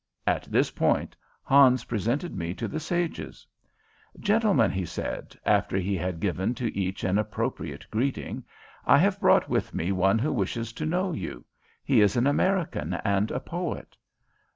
[0.25, 3.45] At this point Hans presented me to the sages.
[4.19, 8.43] "Gentlemen," he said, after he had given to each an appropriate greeting,
[8.83, 11.45] "I have brought with me one who wishes to know you.
[11.83, 13.95] He is an American and a poet."